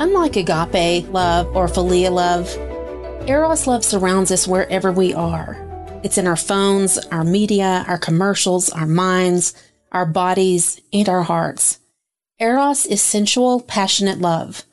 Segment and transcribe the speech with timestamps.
[0.00, 2.48] Unlike agape love or philia love,
[3.28, 5.58] Eros love surrounds us wherever we are.
[6.02, 9.52] It's in our phones, our media, our commercials, our minds,
[9.92, 11.80] our bodies, and our hearts.
[12.38, 14.64] Eros is sensual, passionate love.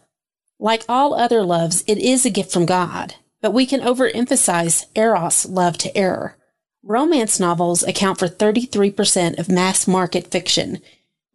[0.59, 5.45] Like all other loves, it is a gift from God, but we can overemphasize Eros
[5.45, 6.37] love to error.
[6.83, 10.79] Romance novels account for 33% of mass market fiction,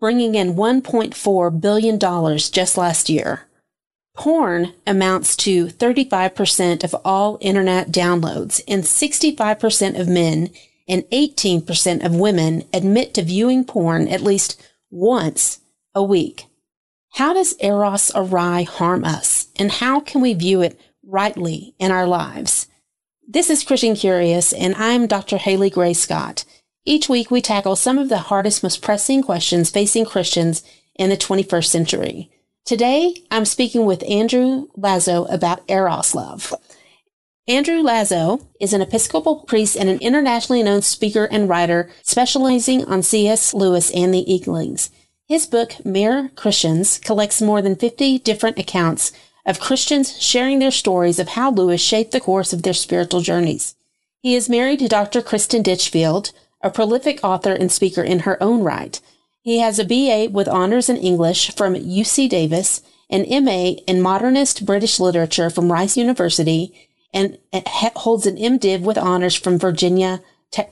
[0.01, 3.43] bringing in $1.4 billion just last year.
[4.15, 10.51] Porn amounts to 35% of all internet downloads, and 65% of men
[10.87, 15.61] and 18% of women admit to viewing porn at least once
[15.95, 16.47] a week.
[17.15, 22.07] How does Eros Awry harm us, and how can we view it rightly in our
[22.07, 22.67] lives?
[23.27, 25.39] This is Christian Curious, and I'm Dr.
[25.39, 26.45] Haley Gray Scott.
[26.85, 30.63] Each week we tackle some of the hardest, most pressing questions facing Christians
[30.97, 32.31] in the 21st century.
[32.65, 36.55] Today, I'm speaking with Andrew Lazo about Eros love.
[37.49, 43.03] Andrew Lazo is an Episcopal priest and an internationally known speaker and writer specializing on
[43.03, 43.53] C.S.
[43.53, 44.91] Lewis and the Inklings.
[45.27, 49.11] His book, Mere Christians, collects more than 50 different accounts
[49.45, 53.75] of Christians sharing their stories of how Lewis shaped the course of their spiritual journeys.
[54.21, 55.21] He is married to Dr.
[55.21, 59.01] Christin Ditchfield, a prolific author and speaker in her own right.
[59.43, 64.65] He has a BA with honors in English from UC Davis, an MA in modernist
[64.65, 67.39] British literature from Rice University, and
[67.97, 70.21] holds an MDiv with honors from Virginia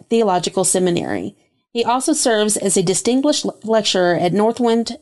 [0.09, 1.37] Theological Seminary.
[1.73, 4.97] He also serves as a distinguished lecturer at Northwind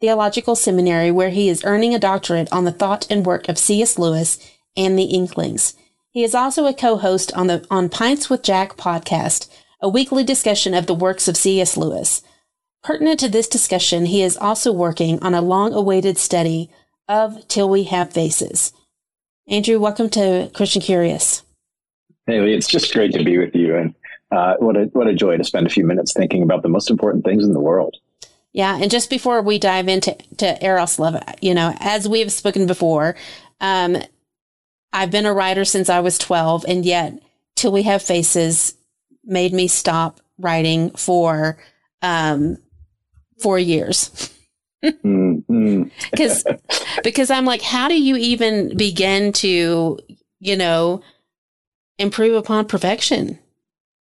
[0.00, 3.98] Theological Seminary, where he is earning a doctorate on the thought and work of C.S.
[3.98, 4.38] Lewis
[4.76, 5.74] and the Inklings.
[6.12, 9.48] He is also a co-host on the on Pints with Jack podcast,
[9.80, 11.76] a weekly discussion of the works of C.S.
[11.76, 12.22] Lewis.
[12.82, 16.70] Pertinent to this discussion, he is also working on a long awaited study
[17.08, 18.72] of Till We Have Faces.
[19.46, 21.42] Andrew, welcome to Christian Curious.
[22.26, 23.76] Haley, it's just great to be with you.
[23.76, 23.94] And
[24.30, 26.88] uh, what, a, what a joy to spend a few minutes thinking about the most
[26.88, 27.96] important things in the world.
[28.54, 28.78] Yeah.
[28.80, 32.66] And just before we dive into to Eros Love, you know, as we have spoken
[32.66, 33.14] before,
[33.60, 33.98] um,
[34.90, 37.20] I've been a writer since I was 12, and yet
[37.56, 38.74] Till We Have Faces
[39.22, 41.58] made me stop writing for
[42.00, 42.56] um,
[43.40, 44.32] four years.
[44.82, 45.84] mm-hmm.
[46.10, 46.44] because
[47.02, 49.98] because I'm like, how do you even begin to,
[50.40, 51.02] you know,
[51.98, 53.38] improve upon perfection?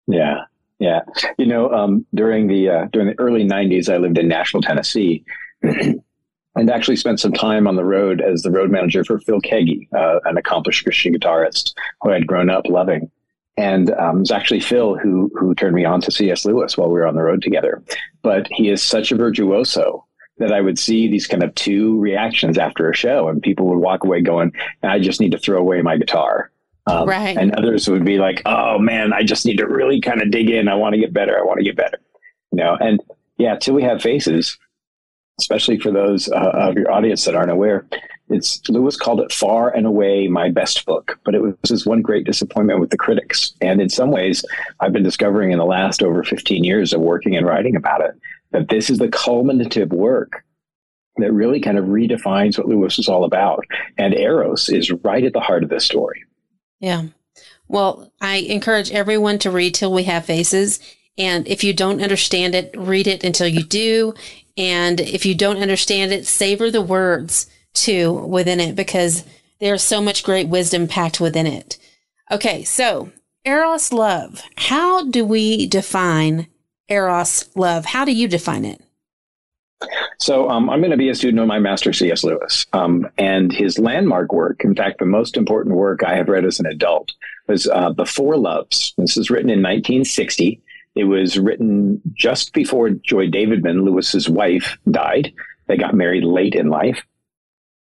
[0.07, 0.41] Yeah,
[0.79, 1.01] yeah.
[1.38, 5.24] You know, um, during the uh, during the early '90s, I lived in Nashville, Tennessee,
[5.62, 9.88] and actually spent some time on the road as the road manager for Phil Keaggy,
[9.94, 13.09] uh, an accomplished Christian guitarist who I'd grown up loving.
[13.58, 16.46] And um, it was actually Phil who who turned me on to C.S.
[16.46, 17.82] Lewis while we were on the road together.
[18.22, 20.06] But he is such a virtuoso
[20.38, 23.80] that I would see these kind of two reactions after a show, and people would
[23.80, 24.52] walk away going,
[24.84, 26.52] "I just need to throw away my guitar."
[26.88, 27.38] Um, right.
[27.38, 30.50] And others would be like, "Oh man, I just need to really kind of dig
[30.50, 30.68] in.
[30.68, 31.38] I want to get better.
[31.40, 32.00] I want to get better."
[32.52, 33.00] You know, and
[33.38, 34.58] yeah, till we have faces,
[35.40, 37.86] especially for those uh, of your audience that aren't aware,
[38.30, 42.02] it's Lewis called it far and away my best book, but it was his one
[42.02, 43.53] great disappointment with the critics.
[43.62, 44.44] And in some ways,
[44.80, 48.16] I've been discovering in the last over 15 years of working and writing about it
[48.52, 50.44] that this is the culminative work
[51.18, 53.63] that really kind of redefines what Lewis is all about.
[53.97, 56.24] And Eros is right at the heart of this story.
[56.80, 57.03] Yeah.
[57.68, 60.80] Well, I encourage everyone to read Till We Have Faces.
[61.18, 64.13] And if you don't understand it, read it until you do.
[64.57, 69.24] And if you don't understand it, savor the words too within it because
[69.59, 71.78] there's so much great wisdom packed within it.
[72.31, 73.12] Okay, so
[73.46, 74.41] Eros love.
[74.58, 76.47] How do we define
[76.90, 77.86] Eros love?
[77.86, 78.81] How do you define it?
[80.18, 82.24] So um, I'm going to be a student of my master C.S.
[82.24, 86.46] Lewis, um, and his landmark work, in fact, the most important work I have read
[86.46, 87.12] as an adult,
[87.47, 88.94] was uh, *The Four Loves*.
[88.97, 90.62] This was written in 1960.
[90.96, 95.34] It was written just before Joy Davidman, Lewis's wife, died.
[95.68, 97.04] They got married late in life,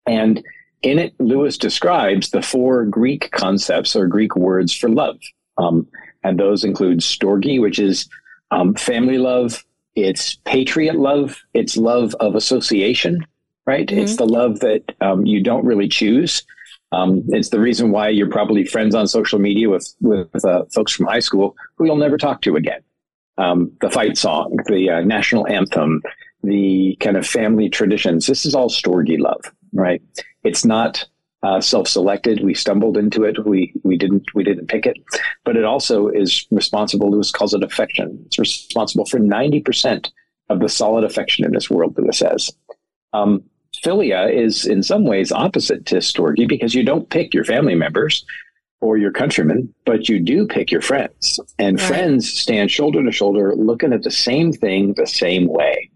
[0.06, 0.44] and
[0.82, 5.18] in it, Lewis describes the four Greek concepts or Greek words for love.
[5.58, 5.88] Um,
[6.24, 8.10] and those include storge, which is
[8.52, 9.64] um, family love,
[9.96, 13.26] it's patriot love, it's love of association,
[13.66, 13.88] right?
[13.88, 14.00] Mm-hmm.
[14.00, 16.44] It's the love that um, you don't really choose.
[16.92, 20.94] Um, it's the reason why you're probably friends on social media with with uh, folks
[20.94, 22.82] from high school who you'll never talk to again.
[23.38, 26.04] Um, the fight song, the uh, national anthem,
[26.44, 28.28] the kind of family traditions.
[28.28, 29.42] This is all storge love,
[29.72, 30.02] right?
[30.44, 31.06] It's not
[31.42, 32.44] uh, self-selected.
[32.44, 33.46] We stumbled into it.
[33.46, 34.98] We we didn't we didn't pick it,
[35.44, 37.10] but it also is responsible.
[37.10, 38.22] Lewis calls it affection.
[38.26, 40.12] It's responsible for ninety percent
[40.50, 41.98] of the solid affection in this world.
[41.98, 42.52] Lewis says.
[43.14, 43.44] Um,
[43.84, 48.26] philia is in some ways opposite to storge because you don't pick your family members
[48.82, 51.40] or your countrymen, but you do pick your friends.
[51.58, 51.88] And right.
[51.88, 55.90] friends stand shoulder to shoulder looking at the same thing the same way,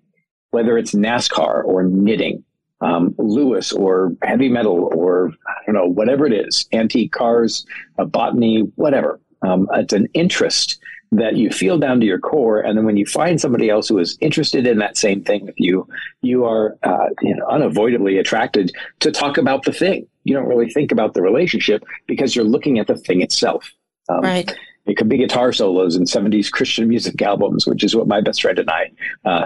[0.58, 2.44] whether it's NASCAR or knitting,
[2.82, 7.64] um, Lewis or heavy metal or I don't know, whatever it is, antique cars,
[8.00, 9.20] uh, botany, whatever.
[9.44, 10.80] Um, it's an interest
[11.12, 12.60] that you feel down to your core.
[12.60, 15.54] And then when you find somebody else who is interested in that same thing with
[15.60, 15.88] you,
[16.24, 18.72] you are uh, you know, unavoidably attracted
[19.02, 20.08] to talk about the thing.
[20.24, 23.72] You don't really think about the relationship because you're looking at the thing itself.
[24.10, 24.52] Um, right.
[24.88, 28.42] It could be guitar solos in 70s Christian music albums, which is what my best
[28.42, 28.92] friend and I
[29.24, 29.46] uh,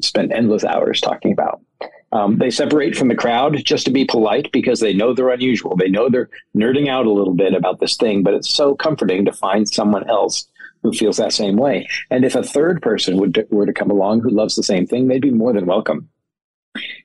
[0.00, 1.60] spent endless hours talking about.
[2.10, 5.76] Um, they separate from the crowd just to be polite because they know they're unusual.
[5.76, 9.26] They know they're nerding out a little bit about this thing, but it's so comforting
[9.26, 10.48] to find someone else
[10.82, 11.86] who feels that same way.
[12.10, 15.08] And if a third person would were to come along who loves the same thing,
[15.08, 16.08] they'd be more than welcome.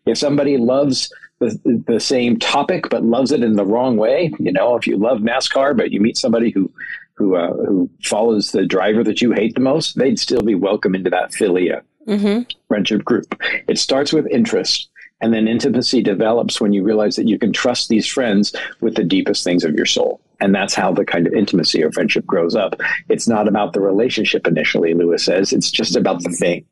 [0.06, 4.54] If somebody loves the, the same topic but loves it in the wrong way, you
[4.54, 6.72] know, if you love NASCAR but you meet somebody who
[7.16, 10.96] who uh, who follows the driver that you hate the most, they'd still be welcome
[10.96, 12.42] into that philia mm-hmm.
[12.68, 13.40] friendship group.
[13.68, 14.90] It starts with interest.
[15.22, 19.06] And then intimacy develops when you realize that you can trust these friends with the
[19.06, 20.20] deepest things of your soul.
[20.42, 22.76] And that's how the kind of intimacy or friendship grows up.
[23.08, 25.54] It's not about the relationship initially, Lewis says.
[25.54, 26.66] It's just about the thing.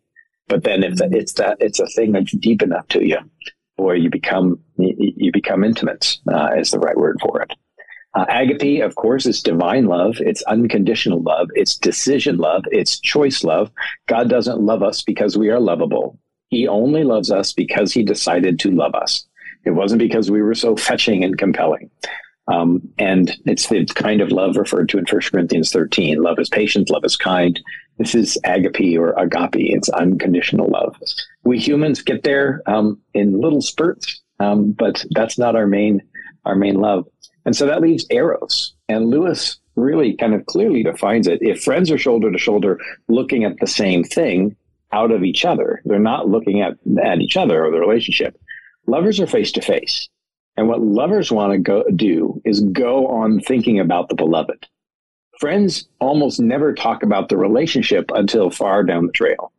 [0.50, 3.20] But then if it's that, it's a thing that's deep enough to you,
[3.78, 7.54] or you become, you become intimate, uh, is the right word for it.
[8.14, 10.18] Uh, agape, of course, is divine love.
[10.20, 11.48] It's unconditional love.
[11.54, 12.64] It's decision love.
[12.72, 13.72] It's choice love.
[14.08, 16.20] God doesn't love us because we are lovable.
[16.50, 19.26] He only loves us because he decided to love us.
[19.64, 21.90] It wasn't because we were so fetching and compelling.
[22.48, 26.22] Um, and it's the kind of love referred to in 1 Corinthians 13.
[26.22, 27.60] Love is patient, love is kind.
[27.98, 29.56] This is agape or agape.
[29.56, 30.98] It's unconditional love.
[31.44, 36.02] We humans get there um, in little spurts, um, but that's not our main
[36.46, 37.08] our main love.
[37.46, 38.74] And so that leaves eros.
[38.88, 41.42] And Lewis really kind of clearly defines it.
[41.42, 44.56] If friends are shoulder to shoulder looking at the same thing
[44.92, 48.40] out of each other, they're not looking at, at each other or the relationship.
[48.88, 50.10] Lovers are face to face.
[50.58, 54.68] And what lovers want to go do is go on thinking about the beloved.
[55.40, 59.52] Friends almost never talk about the relationship until far down the trail.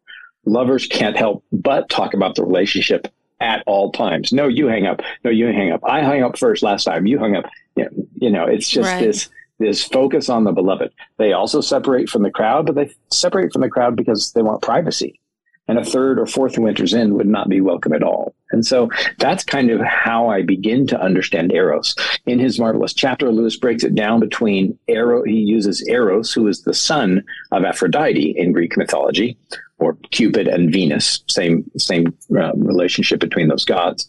[0.45, 3.09] Lovers can't help but talk about the relationship
[3.43, 4.33] at all times.
[4.33, 5.03] No, you hang up.
[5.25, 5.81] No, you hang up.
[5.85, 7.07] I hung up first last time.
[7.07, 7.45] You hung up.
[7.77, 9.01] You know, you know it's just right.
[9.01, 9.29] this
[9.59, 10.93] this focus on the beloved.
[11.19, 14.63] They also separate from the crowd, but they separate from the crowd because they want
[14.63, 15.21] privacy
[15.69, 18.35] and a third or fourth winter's in would not be welcome at all.
[18.51, 21.95] And so that's kind of how I begin to understand Eros.
[22.27, 26.63] In his marvelous chapter, Lewis breaks it down between Eros, he uses Eros, who is
[26.63, 29.39] the son of Aphrodite in Greek mythology,
[29.83, 34.09] or Cupid and Venus, same, same uh, relationship between those gods.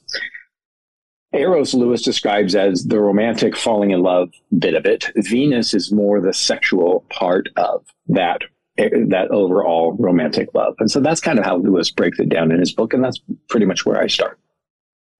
[1.33, 5.05] Eros, Lewis describes as the romantic falling in love bit of it.
[5.15, 8.41] Venus is more the sexual part of that
[8.77, 10.75] that overall romantic love.
[10.79, 12.93] And so that's kind of how Lewis breaks it down in his book.
[12.93, 14.39] And that's pretty much where I start.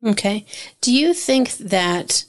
[0.04, 0.46] Okay.
[0.82, 2.26] Do you think that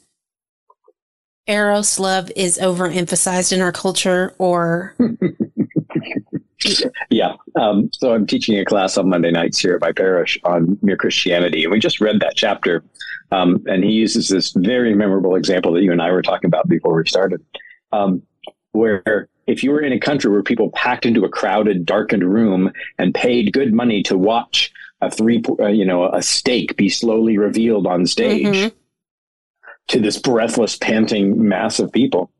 [1.47, 4.95] Eros love is overemphasized in our culture or?
[7.11, 7.35] yeah.
[7.57, 10.97] Um, so I'm teaching a class on Monday nights here at my parish on mere
[10.97, 11.65] Christianity.
[11.65, 12.85] And we just read that chapter.
[13.31, 16.69] Um, and he uses this very memorable example that you and I were talking about
[16.69, 17.45] before we started,
[17.93, 18.23] um,
[18.73, 22.73] where if you were in a country where people packed into a crowded, darkened room
[22.99, 27.37] and paid good money to watch a three, uh, you know, a steak be slowly
[27.37, 28.77] revealed on stage mm-hmm.
[29.89, 32.31] to this breathless, panting mass of people,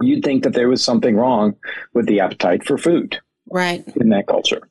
[0.00, 1.54] you'd think that there was something wrong
[1.92, 3.20] with the appetite for food,
[3.54, 4.68] right, in that culture.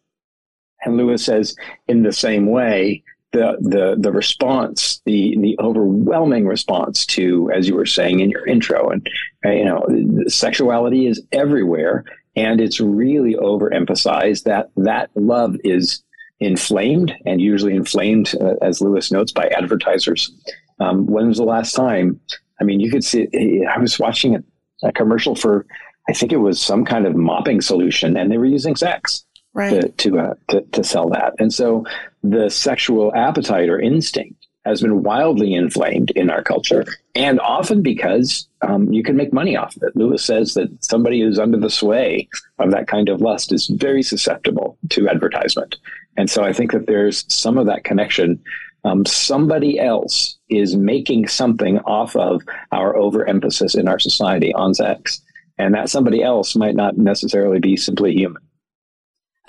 [0.86, 1.56] And Lewis says,
[1.88, 7.76] in the same way, the the the response, the the overwhelming response to, as you
[7.76, 9.02] were saying in your intro, and
[9.46, 9.82] uh, you know,
[10.28, 12.04] sexuality is everywhere,
[12.36, 16.04] and it's really overemphasized that that love is
[16.40, 20.32] inflamed, and usually inflamed, uh, as Lewis notes, by advertisers.
[20.80, 22.20] Um, when was the last time?
[22.60, 23.28] I mean, you could see.
[23.66, 24.44] I was watching a,
[24.84, 25.66] a commercial for,
[26.10, 29.82] I think it was some kind of mopping solution, and they were using sex right.
[29.82, 31.34] to to, uh, to, to sell that.
[31.40, 31.86] And so
[32.24, 38.48] the sexual appetite or instinct has been wildly inflamed in our culture, and often because
[38.62, 39.96] um, you can make money off of it.
[39.96, 42.30] Lewis says that somebody who's under the sway
[42.60, 45.76] of that kind of lust is very susceptible to advertisement.
[46.16, 48.42] And so I think that there's some of that connection.
[48.86, 52.42] Um, somebody else is making something off of
[52.72, 55.22] our overemphasis in our society on sex.
[55.58, 58.42] And that somebody else might not necessarily be simply human.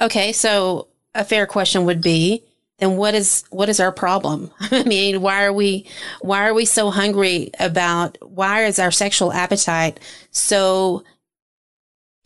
[0.00, 2.44] Okay, so a fair question would be
[2.78, 4.50] then what is what is our problem?
[4.61, 5.87] I mean, why are we
[6.20, 11.04] why are we so hungry about why is our sexual appetite so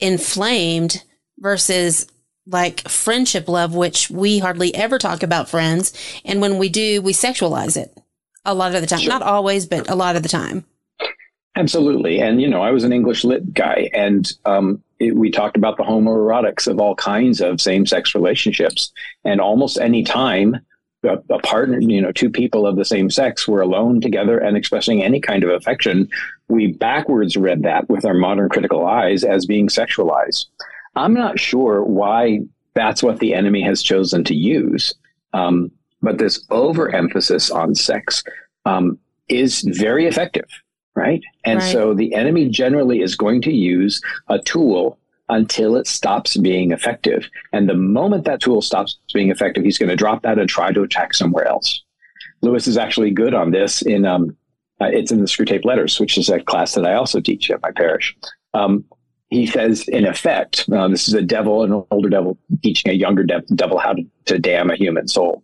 [0.01, 1.05] inflamed
[1.39, 2.07] versus
[2.47, 5.93] like friendship love, which we hardly ever talk about friends.
[6.25, 7.95] And when we do, we sexualize it
[8.45, 9.01] a lot of the time.
[9.01, 9.11] Sure.
[9.11, 10.65] Not always, but a lot of the time.
[11.59, 12.21] Absolutely.
[12.21, 15.77] And, you know, I was an English lit guy and um, it, we talked about
[15.77, 18.93] the homoerotics of all kinds of same sex relationships.
[19.25, 20.57] And almost any time
[21.03, 24.57] a, a, partner, you know, two people of the same sex were alone together and
[24.57, 26.09] expressing any kind of affection,
[26.47, 30.47] we backwards read that with our modern critical eyes as being sexualized.
[30.95, 32.43] I'm not sure why
[32.75, 34.95] that's what the enemy has chosen to use.
[35.33, 35.73] Um,
[36.03, 38.23] but this overemphasis on sex
[38.65, 38.97] um,
[39.29, 40.49] is very effective,
[40.95, 41.23] right?
[41.45, 41.73] And right.
[41.73, 47.29] so the enemy generally is going to use a tool until it stops being effective.
[47.53, 50.73] And the moment that tool stops being effective, he's going to drop that and try
[50.73, 51.83] to attack somewhere else.
[52.41, 54.37] Lewis is actually good on this in um,
[54.81, 57.63] uh, it's in the Screwtape Letters, which is a class that I also teach at
[57.63, 58.17] my parish.
[58.55, 58.85] Um,
[59.31, 63.25] he says, in effect, uh, this is a devil, an older devil teaching a younger
[63.25, 65.43] de- devil how to, to, damn a human soul.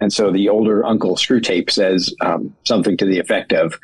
[0.00, 3.78] And so the older uncle Screwtape says um, something to the effect of,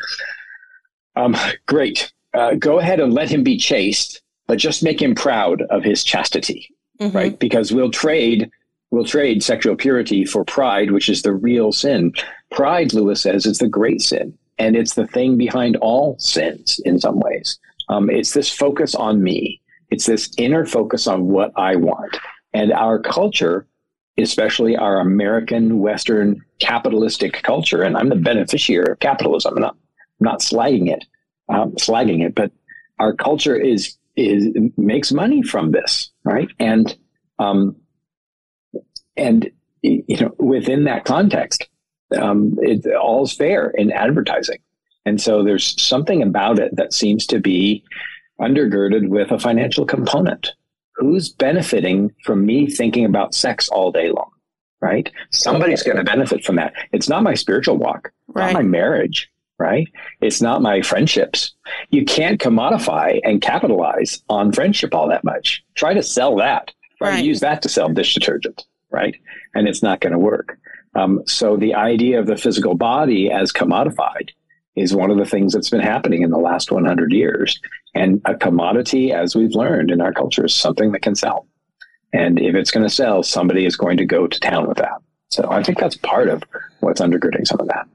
[1.16, 5.62] um, "Great, uh, go ahead and let him be chaste, but just make him proud
[5.62, 6.68] of his chastity,
[7.00, 7.16] mm-hmm.
[7.16, 7.38] right?
[7.38, 8.50] Because we'll trade."
[8.92, 12.12] We'll trade sexual purity for pride, which is the real sin.
[12.52, 17.00] Pride, Lewis says, is the great sin, and it's the thing behind all sins in
[17.00, 17.58] some ways.
[17.88, 19.60] Um, it's this focus on me.
[19.90, 22.16] It's this inner focus on what I want.
[22.52, 23.66] And our culture,
[24.18, 29.62] especially our American Western capitalistic culture, and I'm the beneficiary of capitalism.
[29.62, 29.76] I'm
[30.20, 31.04] not, slagging it,
[31.48, 32.52] um, slagging it, but
[32.98, 36.48] our culture is is makes money from this, right?
[36.58, 36.96] And
[37.38, 37.76] um,
[39.16, 39.50] and
[39.82, 41.68] you know within that context,
[42.18, 44.58] um, it all's fair in advertising.
[45.04, 47.84] And so there's something about it that seems to be
[48.40, 50.52] undergirded with a financial component.
[50.96, 54.30] Who's benefiting from me thinking about sex all day long?
[54.80, 55.10] Right?
[55.30, 56.74] Somebody's going to benefit from that.
[56.92, 58.52] It's not my spiritual walk, right.
[58.52, 59.88] not my marriage, right?
[60.20, 61.52] It's not my friendships.
[61.90, 65.64] You can't commodify and capitalize on friendship all that much.
[65.74, 66.72] Try to sell that.
[66.98, 67.20] Try right.
[67.20, 69.16] to use that to sell dish detergent, right?
[69.54, 70.58] And it's not going to work.
[70.94, 74.30] Um, so the idea of the physical body as commodified
[74.76, 77.58] is one of the things that's been happening in the last 100 years.
[77.94, 81.46] And a commodity, as we've learned in our culture, is something that can sell.
[82.12, 84.98] And if it's going to sell, somebody is going to go to town with that.
[85.30, 86.42] So I think that's part of
[86.80, 87.86] what's undergirding some of that.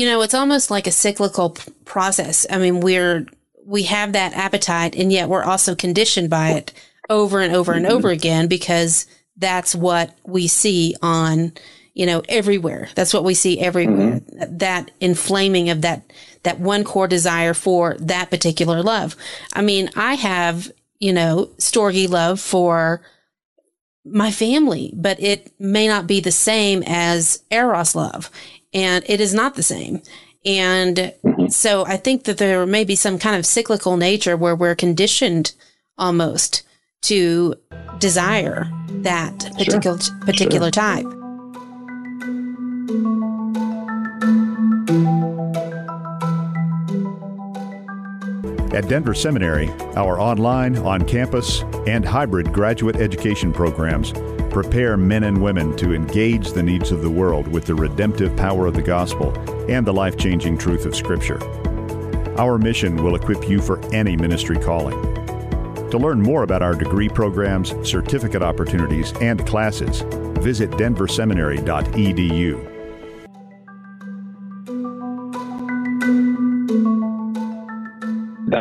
[0.00, 2.46] You know, it's almost like a cyclical process.
[2.48, 3.26] I mean, we're,
[3.66, 6.72] we have that appetite and yet we're also conditioned by it
[7.10, 9.04] over and over and over again because
[9.36, 11.52] that's what we see on
[11.92, 12.88] you know, everywhere.
[12.94, 14.20] That's what we see everywhere.
[14.20, 14.56] Mm-hmm.
[14.56, 16.10] That inflaming of that,
[16.44, 19.16] that one core desire for that particular love.
[19.52, 23.02] I mean, I have, you know, storge love for
[24.06, 28.30] my family, but it may not be the same as Eros love.
[28.72, 30.02] And it is not the same.
[30.44, 31.48] And mm-hmm.
[31.48, 35.52] so I think that there may be some kind of cyclical nature where we're conditioned
[35.98, 36.62] almost
[37.02, 37.54] to
[37.98, 38.70] desire
[39.02, 40.18] that particular, sure.
[40.20, 40.70] particular sure.
[40.70, 41.06] type.
[48.72, 54.12] At Denver Seminary, our online, on campus, and hybrid graduate education programs
[54.50, 58.66] prepare men and women to engage the needs of the world with the redemptive power
[58.66, 59.32] of the gospel
[59.70, 61.42] and the life changing truth of Scripture.
[62.38, 65.00] Our mission will equip you for any ministry calling.
[65.90, 70.02] To learn more about our degree programs, certificate opportunities, and classes,
[70.42, 72.70] visit denverseminary.edu.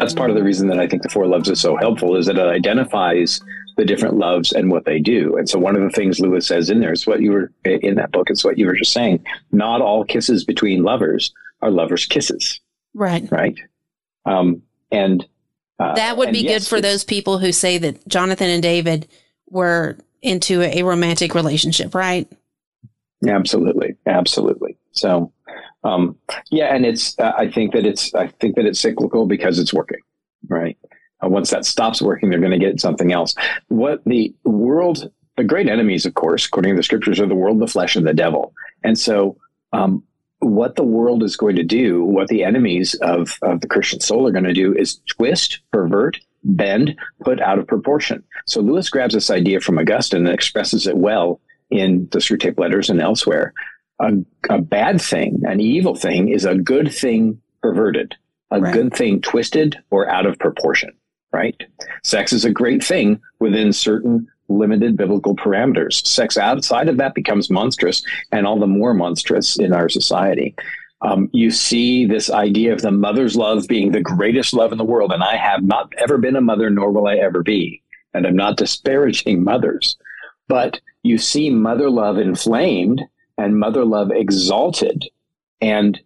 [0.09, 2.25] that's part of the reason that I think the four loves is so helpful is
[2.27, 3.41] that it identifies
[3.79, 5.37] the different loves and what they do.
[5.37, 7.95] And so one of the things Lewis says in there is what you were in
[7.95, 8.29] that book.
[8.29, 9.25] It's what you were just saying.
[9.53, 12.59] Not all kisses between lovers are lovers' kisses.
[12.93, 13.31] Right.
[13.31, 13.57] Right.
[14.25, 15.25] Um, and
[15.79, 19.07] uh, that would be yes, good for those people who say that Jonathan and David
[19.49, 22.29] were into a romantic relationship, right?
[23.25, 23.95] Absolutely.
[24.05, 24.75] Absolutely.
[24.91, 25.31] So,
[25.85, 26.17] um,
[26.51, 29.73] yeah, and it's uh, I think that it's I think that it's cyclical because it's
[29.73, 30.01] working,
[30.49, 30.77] right?
[31.23, 33.35] Uh, once that stops working, they're going to get something else.
[33.67, 37.59] What the world, the great enemies, of course, according to the scriptures, are the world,
[37.59, 38.53] the flesh, and the devil.
[38.83, 39.37] And so,
[39.73, 40.03] um,
[40.39, 44.25] what the world is going to do, what the enemies of, of the Christian soul
[44.25, 48.23] are going to do, is twist, pervert, bend, put out of proportion.
[48.45, 52.89] So Lewis grabs this idea from Augustine and expresses it well in the Screwtape letters
[52.89, 53.53] and elsewhere.
[53.99, 54.13] A,
[54.49, 58.15] a bad thing, an evil thing, is a good thing perverted,
[58.49, 58.73] a right.
[58.73, 60.91] good thing twisted or out of proportion,
[61.31, 61.61] right?
[62.03, 66.05] Sex is a great thing within certain limited biblical parameters.
[66.05, 70.55] Sex outside of that becomes monstrous and all the more monstrous in our society.
[71.01, 74.83] Um, you see this idea of the mother's love being the greatest love in the
[74.83, 75.13] world.
[75.13, 77.81] And I have not ever been a mother, nor will I ever be.
[78.13, 79.95] And I'm not disparaging mothers,
[80.47, 83.01] but you see mother love inflamed
[83.37, 85.05] and mother love exalted.
[85.61, 85.99] And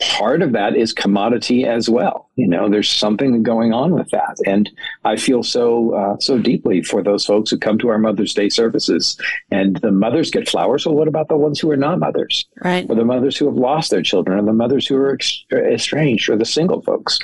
[0.00, 2.30] part of that is commodity as well.
[2.36, 4.70] You know, there's something going on with that, and
[5.04, 8.48] I feel so uh, so deeply for those folks who come to our Mother's Day
[8.48, 10.86] services, and the mothers get flowers.
[10.86, 12.86] Well, what about the ones who are not mothers, right?
[12.88, 15.18] Or the mothers who have lost their children, or the mothers who are
[15.52, 17.18] estranged, or the single folks.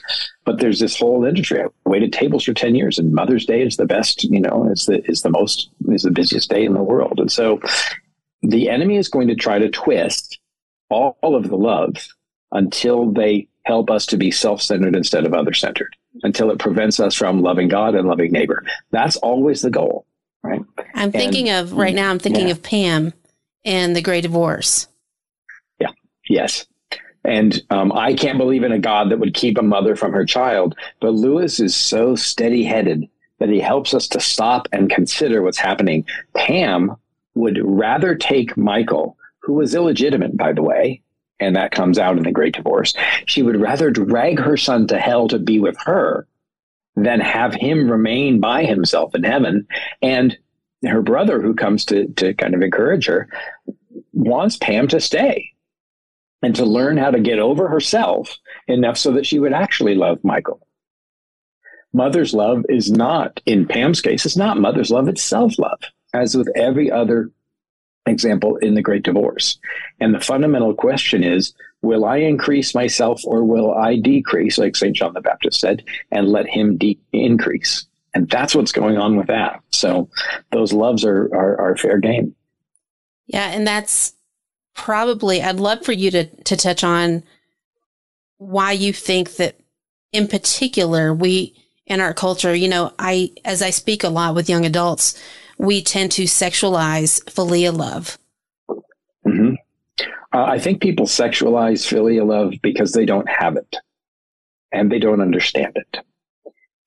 [0.44, 1.62] But there's this whole industry.
[1.62, 4.24] I waited tables for ten years, and Mother's Day is the best.
[4.24, 7.30] You know, is the is the most is the busiest day in the world, and
[7.30, 7.60] so
[8.42, 10.38] the enemy is going to try to twist
[10.90, 11.94] all, all of the love
[12.54, 17.00] until they help us to be self centered instead of other centered, until it prevents
[17.00, 18.64] us from loving God and loving neighbor.
[18.90, 20.06] That's always the goal,
[20.42, 20.62] right?
[20.94, 22.52] I'm thinking and, of right now, I'm thinking yeah.
[22.52, 23.12] of Pam
[23.64, 24.86] and the Great Divorce.
[25.78, 25.90] Yeah,
[26.28, 26.66] yes.
[27.24, 30.26] And um, I can't believe in a God that would keep a mother from her
[30.26, 30.76] child.
[31.00, 33.08] But Lewis is so steady headed
[33.38, 36.04] that he helps us to stop and consider what's happening.
[36.34, 36.96] Pam
[37.34, 41.00] would rather take Michael, who was illegitimate, by the way,
[41.44, 42.94] and that comes out in the Great Divorce.
[43.26, 46.26] She would rather drag her son to hell to be with her
[46.96, 49.66] than have him remain by himself in heaven.
[50.00, 50.36] And
[50.86, 53.28] her brother, who comes to, to kind of encourage her,
[54.12, 55.50] wants Pam to stay
[56.42, 58.36] and to learn how to get over herself
[58.68, 60.66] enough so that she would actually love Michael.
[61.92, 65.80] Mother's love is not, in Pam's case, it's not mother's love, it's self love,
[66.12, 67.30] as with every other
[68.06, 69.58] example in the Great Divorce.
[70.00, 74.96] And the fundamental question is will I increase myself or will I decrease, like St.
[74.96, 77.86] John the Baptist said, and let him de- increase?
[78.14, 79.60] And that's what's going on with that.
[79.70, 80.08] So
[80.50, 82.34] those loves are, are, are fair game.
[83.26, 83.50] Yeah.
[83.50, 84.14] And that's
[84.74, 87.22] probably, I'd love for you to, to touch on
[88.38, 89.58] why you think that
[90.12, 91.54] in particular, we,
[91.86, 95.20] in our culture, you know, I, as I speak a lot with young adults,
[95.58, 98.18] we tend to sexualize philia love.
[99.26, 99.54] Mm-hmm.
[100.32, 103.76] Uh, I think people sexualize philia love because they don't have it
[104.72, 106.04] and they don't understand it.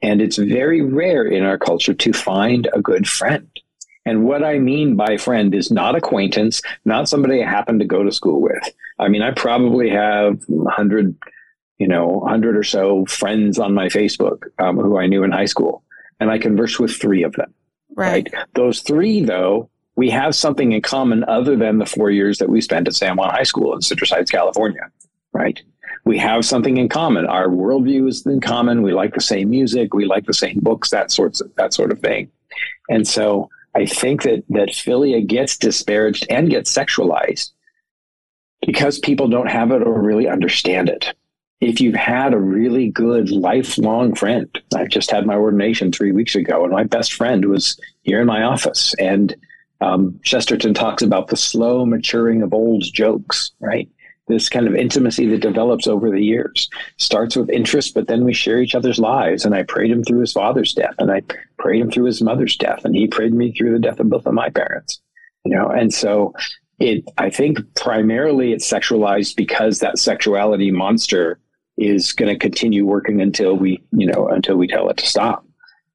[0.02, 3.50] And it's very rare in our culture to find a good friend.
[4.06, 8.04] And what I mean by friend is not acquaintance, not somebody I happen to go
[8.04, 8.64] to school with.
[9.00, 11.16] I mean, I probably have 100,
[11.78, 15.46] you know, 100 or so friends on my Facebook um, who I knew in high
[15.46, 15.84] school,
[16.20, 17.54] and I converse with three of them.
[17.98, 18.30] Right.
[18.32, 18.46] right.
[18.54, 22.62] Those three, though, we have something in common other than the four years that we
[22.62, 24.92] spent at San Juan High School in Citrus Heights, California.
[25.34, 25.62] Right.
[26.06, 27.26] We have something in common.
[27.26, 28.84] Our worldview is in common.
[28.84, 29.94] We like the same music.
[29.94, 30.92] We like the same books.
[30.92, 32.30] That sorts of that sort of thing.
[32.88, 37.52] And so I think that that philia gets disparaged and gets sexualized
[38.66, 41.14] because people don't have it or really understand it
[41.60, 46.36] if you've had a really good lifelong friend, I just had my ordination three weeks
[46.36, 48.94] ago, and my best friend was here in my office.
[49.00, 49.36] And
[49.82, 53.90] um, Chesterton talks about the slow maturing of old jokes, right?
[54.28, 58.34] This kind of intimacy that develops over the years starts with interest, but then we
[58.34, 59.46] share each other's lives.
[59.46, 61.22] And I prayed him through his father's death, and I
[61.58, 64.28] prayed him through his mother's death, and he prayed me through the death of both
[64.28, 65.02] of my parents.
[65.44, 66.34] You know, and so
[66.78, 67.04] it.
[67.18, 71.40] I think primarily it's sexualized because that sexuality monster
[71.78, 75.46] is going to continue working until we, you know, until we tell it to stop.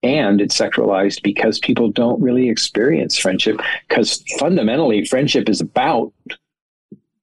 [0.03, 6.13] And it's sexualized because people don't really experience friendship because fundamentally friendship is about,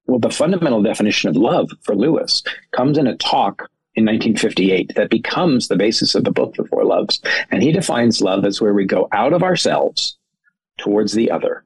[0.06, 2.42] well, the fundamental definition of love for Lewis
[2.72, 6.86] comes in a talk in 1958 that becomes the basis of the book, The Four
[6.86, 7.22] Loves.
[7.52, 10.18] And he defines love as where we go out of ourselves
[10.78, 11.66] towards the other.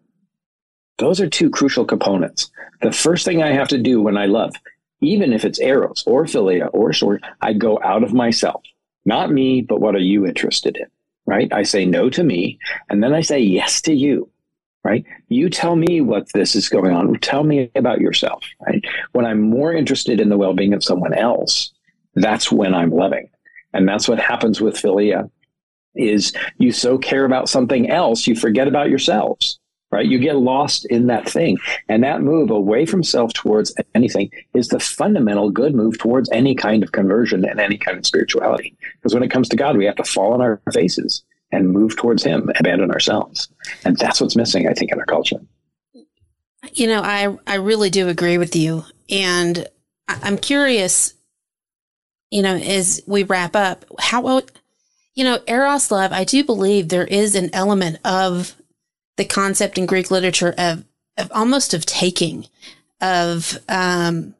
[0.98, 2.50] Those are two crucial components.
[2.82, 4.56] The first thing I have to do when I love
[5.04, 8.64] even if it's eros or philia or storge, I go out of myself.
[9.06, 10.88] Not me, but what are you interested in?
[11.26, 11.52] Right?
[11.54, 14.30] I say no to me, and then I say yes to you.
[14.84, 15.06] Right?
[15.30, 17.18] You tell me what this is going on.
[17.20, 18.44] Tell me about yourself.
[18.66, 18.84] Right?
[19.14, 21.72] When I'm more interested in the well-being of someone else,
[22.16, 23.30] that's when I'm loving.
[23.74, 25.30] And that's what happens with philia
[25.96, 29.60] is you so care about something else, you forget about yourselves
[29.94, 30.08] right?
[30.08, 31.60] You get lost in that thing.
[31.88, 36.56] And that move away from self towards anything is the fundamental good move towards any
[36.56, 38.76] kind of conversion and any kind of spirituality.
[38.96, 41.96] Because when it comes to God, we have to fall on our faces and move
[41.96, 43.48] towards Him, abandon ourselves.
[43.86, 45.40] And that's what's missing, I think, in our culture.
[46.74, 49.68] You know, I I really do agree with you, and
[50.08, 51.14] I'm curious.
[52.32, 54.42] You know, as we wrap up, how
[55.14, 56.12] you know eros love?
[56.14, 58.56] I do believe there is an element of
[59.18, 60.86] the concept in Greek literature of
[61.18, 62.48] of almost of taking,
[63.02, 64.34] of um,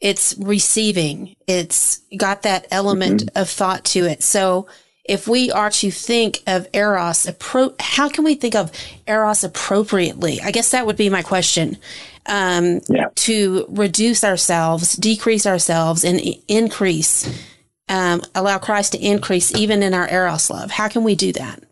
[0.00, 1.34] it's receiving.
[1.46, 3.38] It's got that element mm-hmm.
[3.38, 4.22] of thought to it.
[4.22, 4.68] So
[5.04, 8.70] if we are to think of eros, appro- how can we think of
[9.06, 10.40] eros appropriately?
[10.40, 11.76] I guess that would be my question.
[12.26, 13.08] Um, yeah.
[13.14, 17.28] To reduce ourselves, decrease ourselves, and increase,
[17.88, 20.70] um, allow Christ to increase even in our eros love.
[20.70, 21.64] How can we do that?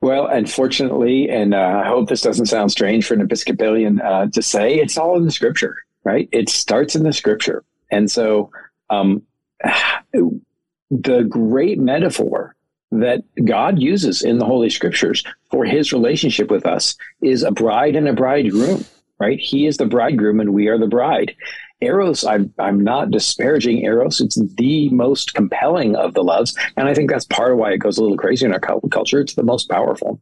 [0.00, 4.42] Well, unfortunately, and uh, I hope this doesn't sound strange for an Episcopalian uh, to
[4.42, 6.28] say, it's all in the scripture, right?
[6.32, 7.64] It starts in the scripture.
[7.90, 8.50] And so
[8.90, 9.22] um,
[10.12, 12.54] the great metaphor
[12.92, 17.96] that God uses in the Holy Scriptures for his relationship with us is a bride
[17.96, 18.84] and a bridegroom,
[19.18, 19.38] right?
[19.38, 21.34] He is the bridegroom and we are the bride.
[21.82, 24.20] Eros, I'm, I'm not disparaging Eros.
[24.20, 26.56] It's the most compelling of the loves.
[26.76, 29.20] And I think that's part of why it goes a little crazy in our culture.
[29.20, 30.20] It's the most powerful.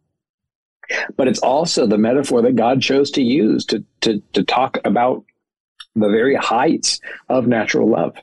[1.16, 5.24] But it's also the metaphor that God chose to use to, to, to talk about
[5.94, 8.16] the very heights of natural love.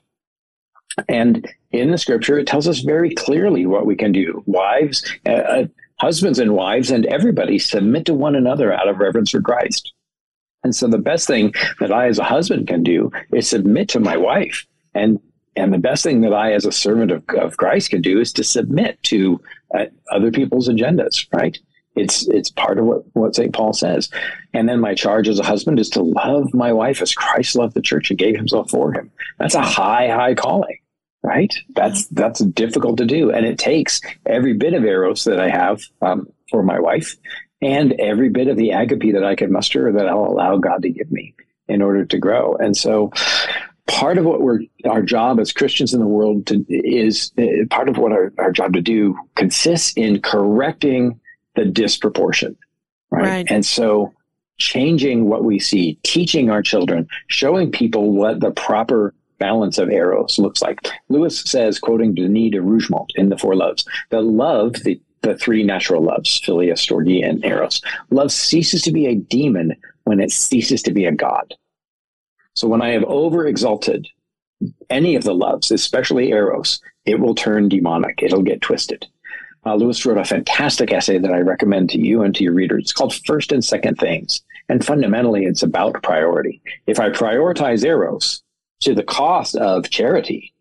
[1.07, 4.43] And in the scripture, it tells us very clearly what we can do.
[4.45, 5.67] Wives, uh, uh
[5.99, 9.93] husbands and wives, and everybody submit to one another out of reverence for Christ.
[10.67, 14.01] And so the best thing that I as a husband can do is submit to
[14.01, 14.67] my wife.
[14.93, 15.17] And
[15.55, 18.33] and the best thing that I as a servant of, of Christ can do is
[18.33, 19.41] to submit to
[19.73, 21.57] uh, other people's agendas, right?
[21.95, 23.53] It's it's part of what, what St.
[23.53, 24.09] Paul says.
[24.53, 27.73] And then my charge as a husband is to love my wife as Christ loved
[27.73, 29.09] the church and gave himself for him.
[29.39, 30.79] That's a high, high calling,
[31.23, 31.53] right?
[31.77, 33.31] That's that's difficult to do.
[33.31, 37.15] And it takes every bit of eros that I have um, for my wife
[37.61, 40.89] and every bit of the agape that I can muster that I'll allow God to
[40.89, 41.33] give me
[41.67, 42.55] in order to grow.
[42.55, 43.11] And so
[43.87, 47.89] part of what we're our job as Christians in the world to, is uh, part
[47.89, 51.19] of what our, our job to do consists in correcting
[51.55, 52.55] the disproportion.
[53.09, 53.23] Right?
[53.23, 53.47] right.
[53.49, 54.13] And so
[54.57, 60.39] changing what we see, teaching our children, showing people what the proper balance of eros
[60.39, 60.79] looks like.
[61.09, 65.63] Lewis says, quoting Denis de Rougemont in The Four Loves, that love, the the three
[65.63, 67.81] natural loves, philia, storge, and eros.
[68.11, 71.53] Love ceases to be a demon when it ceases to be a god.
[72.53, 74.07] So when I have over exalted
[74.89, 78.23] any of the loves, especially eros, it will turn demonic.
[78.23, 79.05] It'll get twisted.
[79.65, 82.83] Uh, Lewis wrote a fantastic essay that I recommend to you and to your readers.
[82.83, 84.41] It's called First and Second Things.
[84.69, 86.61] And fundamentally, it's about priority.
[86.87, 88.41] If I prioritize eros
[88.81, 90.53] to the cost of charity,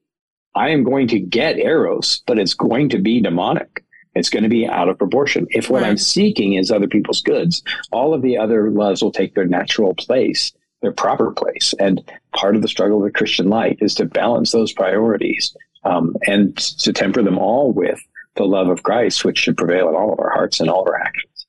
[0.54, 3.84] I am going to get eros, but it's going to be demonic.
[4.16, 5.46] It's going to be out of proportion.
[5.50, 5.90] If what right.
[5.90, 9.94] I'm seeking is other people's goods, all of the other loves will take their natural
[9.94, 10.52] place,
[10.82, 11.74] their proper place.
[11.78, 12.02] And
[12.34, 16.56] part of the struggle of the Christian life is to balance those priorities um, and
[16.56, 18.00] to temper them all with
[18.36, 20.88] the love of Christ, which should prevail in all of our hearts and all of
[20.88, 21.46] our actions.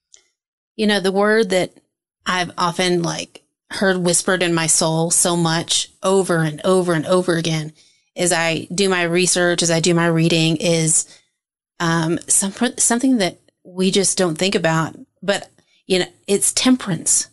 [0.75, 1.71] You know, the word that
[2.25, 7.35] I've often like heard whispered in my soul so much over and over and over
[7.35, 7.73] again
[8.17, 11.05] as I do my research, as I do my reading is
[11.79, 14.95] um, some, something that we just don't think about.
[15.21, 15.49] But,
[15.85, 17.27] you know, it's temperance.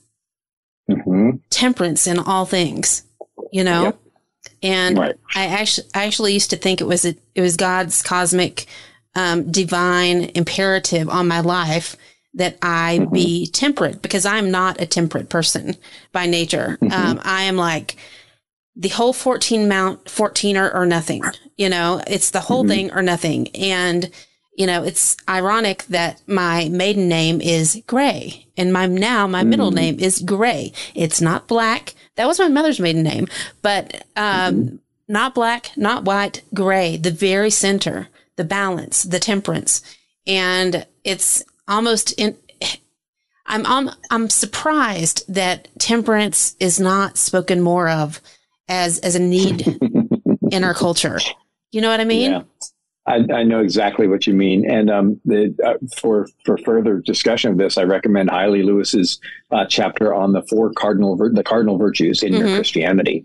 [0.90, 1.36] Mm-hmm.
[1.50, 3.02] Temperance in all things,
[3.52, 3.84] you know?
[3.84, 4.00] Yep.
[4.62, 5.14] And right.
[5.34, 8.66] I actually, I actually used to think it was, a, it was God's cosmic,
[9.14, 11.96] um, divine imperative on my life
[12.34, 13.12] that I mm-hmm.
[13.12, 15.76] be temperate because I'm not a temperate person
[16.12, 16.78] by nature.
[16.80, 16.92] Mm-hmm.
[16.92, 17.96] Um, I am like
[18.74, 21.22] the whole 14 mount, 14 or, or nothing,
[21.56, 22.70] you know, it's the whole mm-hmm.
[22.70, 23.48] thing or nothing.
[23.54, 24.10] And,
[24.56, 29.48] you know, it's ironic that my maiden name is Gray and my now my mm.
[29.48, 30.72] middle name is Gray.
[30.94, 31.94] It's not black.
[32.16, 33.26] That was my mother's maiden name,
[33.62, 34.76] but um, mm-hmm.
[35.08, 39.82] not black, not white, gray, the very center, the balance, the temperance.
[40.26, 42.36] And it's almost in,
[43.46, 48.20] I'm, I'm, I'm surprised that temperance is not spoken more of
[48.68, 49.66] as, as a need
[50.52, 51.18] in our culture.
[51.72, 52.30] You know what I mean?
[52.30, 52.42] Yeah.
[53.06, 57.50] I, I, know exactly what you mean, and um, the, uh, for for further discussion
[57.50, 61.76] of this, I recommend highly Lewis's uh, chapter on the four cardinal vir- the cardinal
[61.76, 62.44] virtues in mm-hmm.
[62.44, 63.24] Mere Christianity,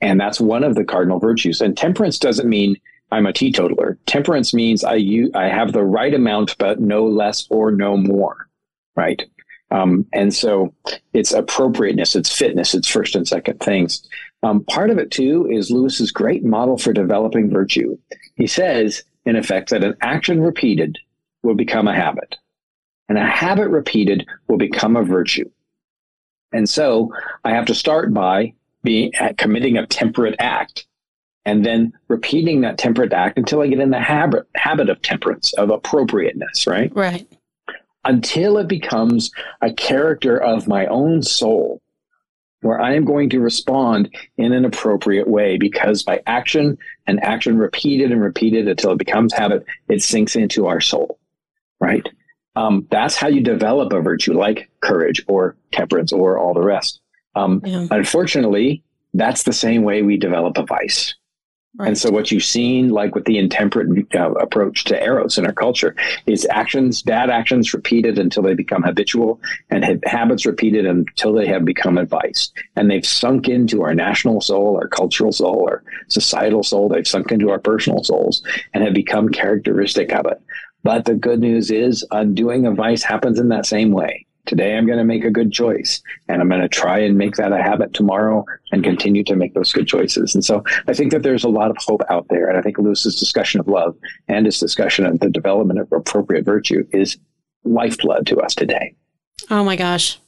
[0.00, 1.60] and that's one of the cardinal virtues.
[1.60, 2.76] And temperance doesn't mean
[3.10, 3.98] I'm a teetotaler.
[4.06, 8.48] Temperance means I u- I have the right amount, but no less or no more,
[8.96, 9.22] right?
[9.70, 10.74] Um, and so
[11.12, 14.08] it's appropriateness, it's fitness, it's first and second things.
[14.42, 17.98] Um, part of it too is Lewis's great model for developing virtue.
[18.36, 20.98] He says in effect, that an action repeated
[21.42, 22.36] will become a habit,
[23.08, 25.50] and a habit repeated will become a virtue.
[26.52, 27.12] And so
[27.44, 30.86] I have to start by being uh, committing a temperate act
[31.44, 35.52] and then repeating that temperate act until I get in the habit habit of temperance,
[35.54, 36.94] of appropriateness, right?
[36.94, 37.26] Right.
[38.04, 41.80] Until it becomes a character of my own soul
[42.60, 47.58] where I am going to respond in an appropriate way because by action and action
[47.58, 51.18] repeated and repeated until it becomes habit, it sinks into our soul,
[51.80, 52.06] right?
[52.56, 57.00] Um, that's how you develop a virtue like courage or temperance or all the rest.
[57.36, 57.86] Um, yeah.
[57.90, 58.82] Unfortunately,
[59.14, 61.14] that's the same way we develop a vice.
[61.76, 61.88] Right.
[61.88, 65.52] And so what you've seen, like with the intemperate uh, approach to eros in our
[65.52, 65.94] culture,
[66.26, 71.46] is actions, bad actions repeated until they become habitual and ha- habits repeated until they
[71.46, 72.50] have become advice.
[72.74, 76.88] And they've sunk into our national soul, our cultural soul, our societal soul.
[76.88, 80.40] They've sunk into our personal souls and have become characteristic of it.
[80.82, 84.26] But the good news is undoing a vice happens in that same way.
[84.48, 87.36] Today, I'm going to make a good choice and I'm going to try and make
[87.36, 90.34] that a habit tomorrow and continue to make those good choices.
[90.34, 92.48] And so I think that there's a lot of hope out there.
[92.48, 93.94] And I think Lewis's discussion of love
[94.26, 97.18] and his discussion of the development of appropriate virtue is
[97.64, 98.94] lifeblood to us today.
[99.50, 100.18] Oh my gosh.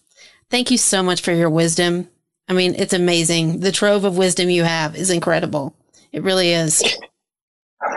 [0.51, 2.09] Thank you so much for your wisdom.
[2.47, 3.61] I mean, it's amazing.
[3.61, 5.75] The trove of wisdom you have is incredible.
[6.13, 6.83] It really is.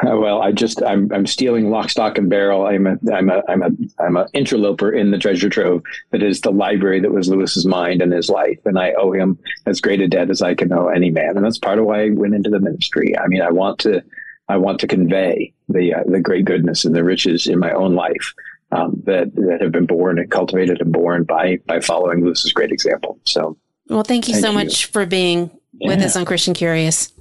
[0.20, 2.66] well, I just I'm I'm stealing lock, stock, and barrel.
[2.66, 6.42] I'm a I'm a I'm a I'm an interloper in the treasure trove that is
[6.42, 10.02] the library that was Lewis's mind and his life, and I owe him as great
[10.02, 12.36] a debt as I can owe any man, and that's part of why I went
[12.36, 13.18] into the ministry.
[13.18, 14.04] I mean, I want to
[14.50, 17.96] I want to convey the uh, the great goodness and the riches in my own
[17.96, 18.34] life
[18.72, 22.72] um, that that have been born and cultivated and born by by following Lewis's great
[22.72, 23.20] example.
[23.26, 24.58] So, well, thank you thank so you.
[24.58, 25.50] much for being
[25.82, 26.06] with yeah.
[26.06, 27.14] us on Christian Curious.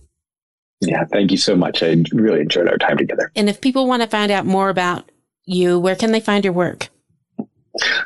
[0.82, 1.82] Yeah, thank you so much.
[1.82, 3.30] I really enjoyed our time together.
[3.36, 5.10] And if people want to find out more about
[5.44, 6.88] you, where can they find your work?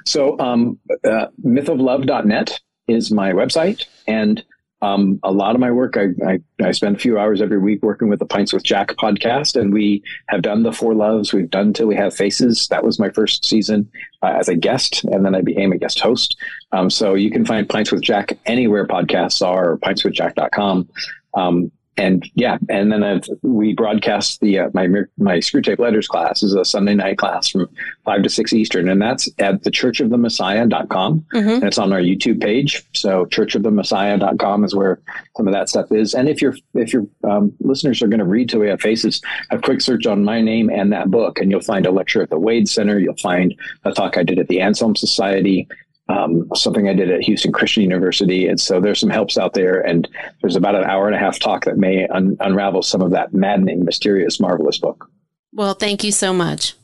[0.05, 3.87] So, um, uh, mythoflove.net is my website.
[4.07, 4.45] And
[4.83, 7.83] um, a lot of my work, I, I, I, spend a few hours every week
[7.83, 11.33] working with the Pints with Jack podcast, and we have done the Four Loves.
[11.33, 12.69] We've done Till We Have Faces.
[12.69, 13.91] That was my first season
[14.23, 16.37] uh, as a guest, and then I became a guest host.
[16.73, 20.89] Um, so you can find Pints with Jack anywhere podcasts are, or pintswithjack.com.
[21.33, 26.43] Um, and yeah, and then I've, we broadcast the uh, my my Screwtape Letters class
[26.43, 27.69] is a Sunday night class from
[28.05, 31.49] five to six Eastern, and that's at the churchofthemessiah.com, mm-hmm.
[31.49, 32.85] and it's on our YouTube page.
[32.95, 35.01] So churchofthemessiah.com is where
[35.37, 36.15] some of that stuff is.
[36.15, 39.23] And if your if your um, listeners are going to read Till We Have Faces,
[39.51, 42.31] a quick search on my name and that book, and you'll find a lecture at
[42.31, 42.99] the Wade Center.
[42.99, 43.55] You'll find
[43.85, 45.67] a talk I did at the Anselm Society
[46.09, 48.47] um, something I did at Houston Christian University.
[48.47, 49.81] And so there's some helps out there.
[49.81, 50.09] And
[50.41, 53.35] there's about an hour and a half talk that may un- unravel some of that
[53.35, 55.11] maddening, mysterious, marvelous book.
[55.53, 56.75] Well, thank you so much.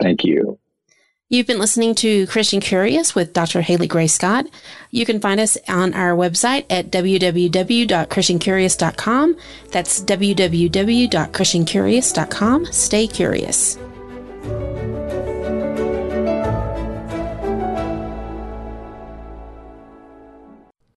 [0.00, 0.58] Thank you.
[1.28, 3.60] You've been listening to Christian Curious with Dr.
[3.60, 4.46] Haley Gray Scott.
[4.92, 9.36] You can find us on our website at www.christiancurious.com.
[9.72, 12.66] That's www.christiancurious.com.
[12.66, 13.76] Stay curious.